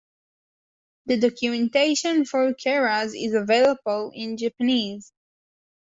[1.05, 5.13] The documentation for Keras is available in Japanese.